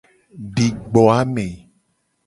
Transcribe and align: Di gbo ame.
Di 0.55 0.67
gbo 0.89 1.01
ame. 1.19 1.47